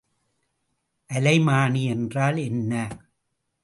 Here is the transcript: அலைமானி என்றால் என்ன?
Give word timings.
அலைமானி 1.09 1.83
என்றால் 1.85 2.37
என்ன? 2.37 2.73